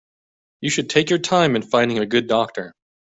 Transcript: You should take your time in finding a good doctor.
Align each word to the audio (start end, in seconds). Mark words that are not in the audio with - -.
You 0.61 0.71
should 0.71 0.89
take 0.89 1.11
your 1.11 1.19
time 1.19 1.55
in 1.55 1.61
finding 1.61 1.99
a 1.99 2.07
good 2.07 2.25
doctor. 2.25 2.73